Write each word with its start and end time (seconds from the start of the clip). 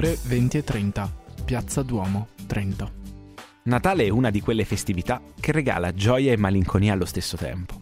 ore 0.00 0.18
20 0.22 0.56
e 0.56 0.64
30, 0.64 1.12
Piazza 1.44 1.82
Duomo, 1.82 2.28
Trento. 2.46 2.90
Natale 3.64 4.06
è 4.06 4.08
una 4.08 4.30
di 4.30 4.40
quelle 4.40 4.64
festività 4.64 5.20
che 5.38 5.52
regala 5.52 5.92
gioia 5.92 6.32
e 6.32 6.38
malinconia 6.38 6.94
allo 6.94 7.04
stesso 7.04 7.36
tempo. 7.36 7.78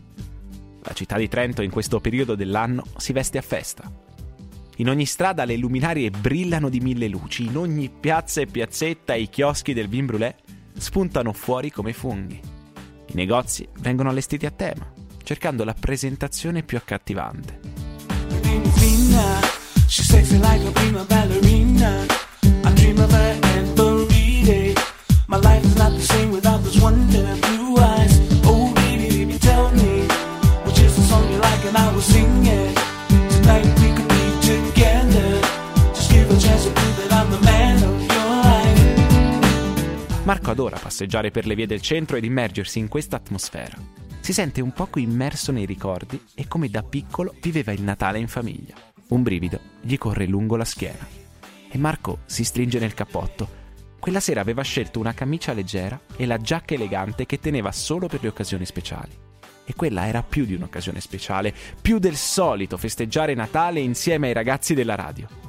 La 0.83 0.93
città 0.95 1.17
di 1.17 1.29
Trento 1.29 1.63
in 1.63 1.71
questo 1.71 2.01
periodo 2.01 2.35
dell'anno 2.35 2.83
si 2.97 3.13
veste 3.13 3.39
a 3.39 3.43
festa. 3.43 3.89
In 4.79 4.89
ogni 4.89 5.07
strada 5.07 5.45
le 5.45 5.57
luminarie 5.57 6.11
brillano 6.11 6.69
di 6.69 6.81
mille 6.81 7.07
luci, 7.07 7.45
in 7.45 7.57
ogni 7.57 7.89
piazza 7.89 8.41
e 8.41 8.47
piazzetta 8.47 9.15
i 9.15 9.29
chioschi 9.29 9.73
del 9.73 9.89
vin 9.89 10.07
brûlé 10.07 10.35
spuntano 10.77 11.33
fuori 11.33 11.71
come 11.71 11.93
funghi. 11.93 12.41
I 13.07 13.15
negozi 13.15 13.69
vengono 13.79 14.11
allestiti 14.11 14.45
a 14.45 14.51
tema, 14.51 14.93
cercando 15.23 15.63
la 15.63 15.75
presentazione 15.79 16.65
più 16.65 16.79
accattivante. 16.79 17.61
Marco 40.29 40.51
adora 40.51 40.77
passeggiare 40.77 41.31
per 41.31 41.47
le 41.47 41.55
vie 41.55 41.67
del 41.67 41.81
centro 41.81 42.19
ed 42.19 42.25
immergersi 42.25 42.79
in 42.79 42.89
questa 42.89 43.17
atmosfera. 43.17 43.79
Si 44.21 44.35
sente 44.35 44.61
un 44.61 44.73
poco 44.73 44.99
immerso 44.99 45.53
nei 45.53 45.65
ricordi 45.65 46.23
e 46.35 46.47
come 46.47 46.69
da 46.69 46.83
piccolo 46.83 47.35
viveva 47.41 47.73
il 47.73 47.81
Natale 47.81 48.19
in 48.19 48.29
famiglia. 48.29 48.75
Un 49.09 49.23
brivido 49.23 49.59
gli 49.81 49.97
corre 49.97 50.27
lungo 50.27 50.57
la 50.57 50.67
schiena. 50.67 51.09
E 51.71 51.79
Marco 51.79 52.19
si 52.27 52.45
stringe 52.45 52.79
nel 52.79 52.93
cappotto. 52.93 53.49
Quella 53.99 54.21
sera 54.21 54.43
aveva 54.43 54.61
scelto 54.61 54.99
una 54.99 55.15
camicia 55.15 55.55
leggera 55.55 55.99
e 56.15 56.27
la 56.27 56.37
giacca 56.37 56.75
elegante 56.75 57.25
che 57.25 57.41
teneva 57.41 57.73
solo 57.73 58.07
per 58.07 58.21
le 58.21 58.29
occasioni 58.29 58.67
speciali. 58.67 59.17
E 59.65 59.75
quella 59.75 60.09
era 60.09 60.23
più 60.23 60.45
di 60.45 60.53
un'occasione 60.53 61.01
speciale, 61.01 61.55
più 61.81 61.99
del 61.99 62.17
solito 62.17 62.77
festeggiare 62.77 63.33
Natale 63.33 63.81
insieme 63.81 64.27
ai 64.27 64.35
ragazzi 64.35 64.75
della 64.75 64.95
radio. 64.95 65.48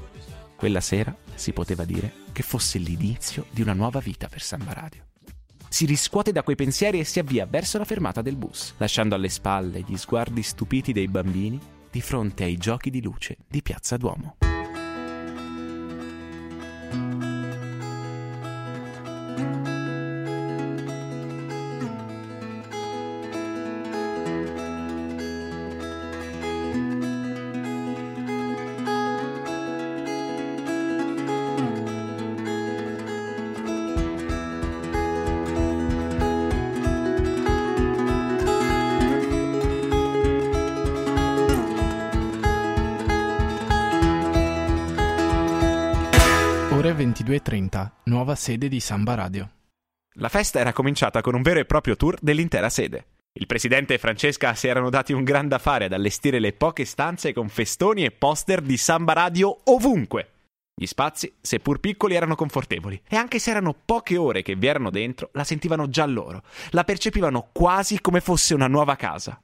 Quella 0.60 0.82
sera 0.82 1.16
si 1.36 1.54
poteva 1.54 1.86
dire 1.86 2.12
che 2.34 2.44
fosse 2.44 2.80
l'inizio 2.80 3.46
di 3.50 3.62
una 3.62 3.72
nuova 3.72 4.02
vita 4.02 4.28
per 4.28 4.42
Samba 4.42 4.74
Radio. 4.74 5.06
Si 5.70 5.86
riscuote 5.86 6.34
da 6.34 6.44
quei 6.44 6.58
pensieri 6.58 7.00
e 7.00 7.06
si 7.06 7.18
avvia 7.18 7.46
verso 7.46 7.78
la 7.78 7.86
fermata 7.86 8.22
del 8.22 8.36
bus, 8.36 8.74
lasciando 8.76 9.16
alle 9.16 9.30
spalle 9.30 9.86
gli 9.88 9.96
sguardi 9.96 10.44
stupiti 10.44 10.92
dei 10.92 11.08
bambini 11.08 11.58
di 11.90 12.02
fronte 12.02 12.44
ai 12.44 12.58
giochi 12.58 12.90
di 12.90 13.02
luce 13.02 13.38
di 13.48 13.62
Piazza 13.62 13.96
Duomo. 13.96 14.36
Ore 46.90 47.06
22.30, 47.06 47.88
nuova 48.06 48.34
sede 48.34 48.68
di 48.68 48.80
Samba 48.80 49.14
Radio. 49.14 49.48
La 50.14 50.28
festa 50.28 50.58
era 50.58 50.74
cominciata 50.74 51.22
con 51.22 51.36
un 51.36 51.44
vero 51.44 51.60
e 51.60 51.66
proprio 51.66 51.96
tour 51.96 52.18
dell'intera 52.20 52.68
sede. 52.68 53.06
Il 53.34 53.46
presidente 53.46 53.94
e 53.94 54.00
Francesca 54.00 54.56
si 54.56 54.68
erano 54.68 54.90
dati 54.90 55.14
un 55.14 55.24
gran 55.24 55.48
da 55.48 55.60
fare 55.60 55.86
ad 55.86 55.94
allestire 55.94 56.40
le 56.40 56.52
poche 56.52 56.86
stanze 56.86 57.32
con 57.32 57.48
festoni 57.48 58.06
e 58.06 58.10
poster 58.10 58.62
di 58.62 58.76
Samba 58.76 59.14
Radio 59.14 59.56
ovunque. 59.66 60.32
Gli 60.74 60.88
spazi, 60.88 61.32
seppur 61.40 61.80
piccoli, 61.80 62.16
erano 62.16 62.34
confortevoli 62.34 63.00
e 63.08 63.16
anche 63.16 63.38
se 63.38 63.52
erano 63.52 63.76
poche 63.86 64.18
ore 64.18 64.42
che 64.42 64.56
vi 64.56 64.66
erano 64.66 64.90
dentro, 64.90 65.30
la 65.34 65.44
sentivano 65.44 65.90
già 65.90 66.08
loro, 66.08 66.42
la 66.72 66.86
percepivano 66.86 67.50
quasi 67.52 68.02
come 68.02 68.20
fosse 68.20 68.56
una 68.56 68.68
nuova 68.68 68.96
casa. 68.96 69.40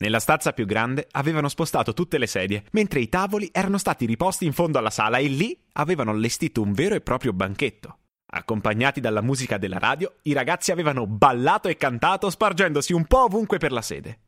Nella 0.00 0.20
stanza 0.20 0.52
più 0.52 0.64
grande 0.64 1.08
avevano 1.10 1.48
spostato 1.48 1.92
tutte 1.92 2.18
le 2.18 2.28
sedie, 2.28 2.64
mentre 2.70 3.00
i 3.00 3.08
tavoli 3.08 3.48
erano 3.52 3.78
stati 3.78 4.06
riposti 4.06 4.44
in 4.44 4.52
fondo 4.52 4.78
alla 4.78 4.90
sala 4.90 5.18
e 5.18 5.26
lì 5.26 5.60
avevano 5.72 6.12
allestito 6.12 6.62
un 6.62 6.72
vero 6.72 6.94
e 6.94 7.00
proprio 7.00 7.32
banchetto. 7.32 7.98
Accompagnati 8.30 9.00
dalla 9.00 9.22
musica 9.22 9.58
della 9.58 9.78
radio, 9.78 10.14
i 10.22 10.34
ragazzi 10.34 10.70
avevano 10.70 11.06
ballato 11.06 11.66
e 11.68 11.76
cantato 11.76 12.30
spargendosi 12.30 12.92
un 12.92 13.06
po' 13.06 13.24
ovunque 13.24 13.58
per 13.58 13.72
la 13.72 13.82
sede. 13.82 14.20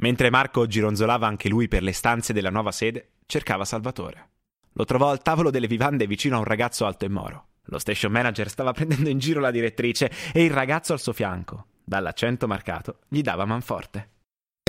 Mentre 0.00 0.30
Marco 0.30 0.66
gironzolava 0.66 1.26
anche 1.26 1.48
lui 1.50 1.68
per 1.68 1.82
le 1.82 1.92
stanze 1.92 2.32
della 2.32 2.50
nuova 2.50 2.72
sede, 2.72 3.16
cercava 3.26 3.66
Salvatore. 3.66 4.30
Lo 4.72 4.84
trovò 4.84 5.10
al 5.10 5.20
tavolo 5.20 5.50
delle 5.50 5.66
vivande 5.66 6.06
vicino 6.06 6.36
a 6.36 6.38
un 6.38 6.44
ragazzo 6.44 6.86
alto 6.86 7.04
e 7.04 7.08
moro. 7.08 7.48
Lo 7.64 7.78
station 7.78 8.12
manager 8.12 8.48
stava 8.48 8.72
prendendo 8.72 9.10
in 9.10 9.18
giro 9.18 9.40
la 9.40 9.50
direttrice 9.50 10.10
e 10.32 10.44
il 10.44 10.52
ragazzo 10.52 10.94
al 10.94 11.00
suo 11.00 11.12
fianco, 11.12 11.66
dall'accento 11.84 12.46
marcato, 12.46 13.00
gli 13.08 13.20
dava 13.20 13.44
manforte. 13.44 14.12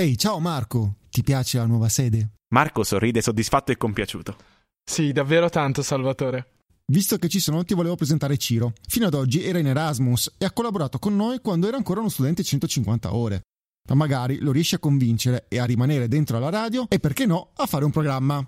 Ehi, 0.00 0.16
ciao 0.16 0.38
Marco, 0.38 0.94
ti 1.10 1.22
piace 1.22 1.58
la 1.58 1.66
nuova 1.66 1.90
sede? 1.90 2.30
Marco 2.54 2.84
sorride 2.84 3.20
soddisfatto 3.20 3.70
e 3.70 3.76
compiaciuto. 3.76 4.34
Sì, 4.82 5.12
davvero 5.12 5.50
tanto, 5.50 5.82
Salvatore. 5.82 6.52
Visto 6.86 7.18
che 7.18 7.28
ci 7.28 7.38
sono, 7.38 7.64
ti 7.64 7.74
volevo 7.74 7.96
presentare 7.96 8.38
Ciro. 8.38 8.72
Fino 8.88 9.08
ad 9.08 9.12
oggi 9.12 9.44
era 9.44 9.58
in 9.58 9.66
Erasmus 9.66 10.36
e 10.38 10.46
ha 10.46 10.52
collaborato 10.52 10.98
con 10.98 11.14
noi 11.16 11.42
quando 11.42 11.68
era 11.68 11.76
ancora 11.76 12.00
uno 12.00 12.08
studente 12.08 12.42
150 12.42 13.14
ore. 13.14 13.42
Ma 13.90 13.94
magari 13.94 14.38
lo 14.38 14.52
riesci 14.52 14.74
a 14.74 14.78
convincere 14.78 15.44
e 15.48 15.58
a 15.58 15.66
rimanere 15.66 16.08
dentro 16.08 16.38
alla 16.38 16.48
radio 16.48 16.86
e 16.88 16.98
perché 16.98 17.26
no, 17.26 17.50
a 17.56 17.66
fare 17.66 17.84
un 17.84 17.90
programma. 17.90 18.42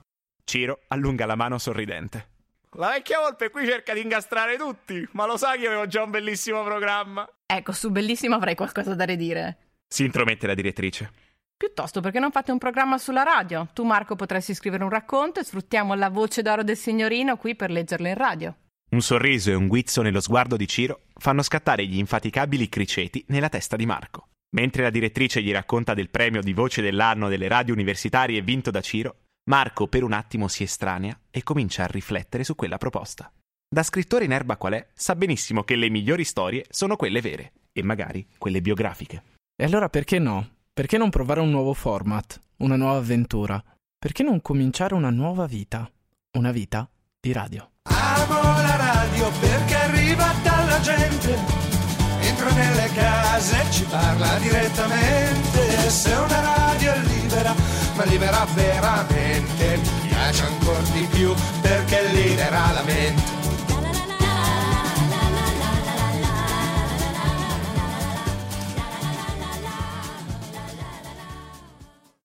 Ciro 0.44 0.84
allunga 0.88 1.26
la 1.26 1.36
mano 1.36 1.58
sorridente. 1.58 2.28
La 2.76 2.92
vecchia 2.92 3.20
volpe 3.20 3.50
qui 3.50 3.66
cerca 3.66 3.92
di 3.92 4.00
ingastrare 4.00 4.56
tutti, 4.56 5.06
ma 5.12 5.26
lo 5.26 5.36
sai 5.36 5.60
che 5.60 5.66
avevo 5.66 5.86
già 5.86 6.02
un 6.02 6.12
bellissimo 6.12 6.64
programma. 6.64 7.28
Ecco, 7.44 7.72
su 7.72 7.90
bellissimo 7.90 8.36
avrei 8.36 8.54
qualcosa 8.54 8.94
da 8.94 9.04
ridire. 9.04 9.58
Si 9.86 10.02
intromette 10.06 10.46
la 10.46 10.54
direttrice. 10.54 11.31
Piuttosto 11.62 12.00
perché 12.00 12.18
non 12.18 12.32
fate 12.32 12.50
un 12.50 12.58
programma 12.58 12.98
sulla 12.98 13.22
radio? 13.22 13.68
Tu 13.72 13.84
Marco 13.84 14.16
potresti 14.16 14.52
scrivere 14.52 14.82
un 14.82 14.90
racconto 14.90 15.38
e 15.38 15.44
sfruttiamo 15.44 15.94
la 15.94 16.10
voce 16.10 16.42
d'oro 16.42 16.64
del 16.64 16.76
signorino 16.76 17.36
qui 17.36 17.54
per 17.54 17.70
leggerlo 17.70 18.08
in 18.08 18.16
radio. 18.16 18.56
Un 18.90 19.00
sorriso 19.00 19.52
e 19.52 19.54
un 19.54 19.68
guizzo 19.68 20.02
nello 20.02 20.20
sguardo 20.20 20.56
di 20.56 20.66
Ciro 20.66 21.02
fanno 21.14 21.40
scattare 21.40 21.86
gli 21.86 21.98
infaticabili 21.98 22.68
criceti 22.68 23.24
nella 23.28 23.48
testa 23.48 23.76
di 23.76 23.86
Marco. 23.86 24.30
Mentre 24.56 24.82
la 24.82 24.90
direttrice 24.90 25.40
gli 25.40 25.52
racconta 25.52 25.94
del 25.94 26.10
premio 26.10 26.40
di 26.40 26.52
voce 26.52 26.82
dell'anno 26.82 27.28
delle 27.28 27.46
radio 27.46 27.74
universitarie 27.74 28.42
vinto 28.42 28.72
da 28.72 28.80
Ciro, 28.80 29.18
Marco 29.48 29.86
per 29.86 30.02
un 30.02 30.14
attimo 30.14 30.48
si 30.48 30.64
estranea 30.64 31.16
e 31.30 31.44
comincia 31.44 31.84
a 31.84 31.86
riflettere 31.86 32.42
su 32.42 32.56
quella 32.56 32.76
proposta. 32.76 33.32
Da 33.72 33.84
scrittore 33.84 34.24
in 34.24 34.32
erba 34.32 34.56
qual 34.56 34.72
è, 34.72 34.88
sa 34.94 35.14
benissimo 35.14 35.62
che 35.62 35.76
le 35.76 35.90
migliori 35.90 36.24
storie 36.24 36.64
sono 36.70 36.96
quelle 36.96 37.20
vere 37.20 37.52
e 37.70 37.84
magari 37.84 38.26
quelle 38.36 38.60
biografiche. 38.60 39.22
E 39.54 39.64
allora 39.64 39.88
perché 39.88 40.18
no? 40.18 40.60
Perché 40.74 40.96
non 40.96 41.10
provare 41.10 41.40
un 41.40 41.50
nuovo 41.50 41.74
format, 41.74 42.40
una 42.60 42.76
nuova 42.76 42.96
avventura? 42.96 43.62
Perché 43.98 44.22
non 44.22 44.40
cominciare 44.40 44.94
una 44.94 45.10
nuova 45.10 45.44
vita? 45.44 45.86
Una 46.38 46.50
vita 46.50 46.88
di 47.20 47.30
radio. 47.30 47.72
Amo 47.82 48.40
la 48.40 48.76
radio 48.76 49.30
perché 49.38 49.74
arriva 49.74 50.32
dalla 50.42 50.80
gente, 50.80 51.36
entra 52.20 52.52
nelle 52.52 52.88
case, 52.94 53.70
ci 53.70 53.84
parla 53.84 54.38
direttamente. 54.38 55.90
Se 55.90 56.10
una 56.14 56.40
radio 56.40 56.92
è 56.92 57.00
libera, 57.00 57.54
ma 57.94 58.04
libera 58.04 58.46
veramente, 58.54 59.76
mi 59.76 60.08
piace 60.08 60.42
ancora 60.42 60.80
di 60.94 61.06
più 61.10 61.34
perché 61.60 62.02
libera 62.14 62.72
la 62.72 62.82
mente. 62.82 63.41